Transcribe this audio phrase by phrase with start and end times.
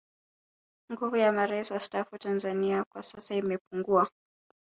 [0.93, 4.09] nguvu ya marais wastaafu tanzania kwa sasa imepungua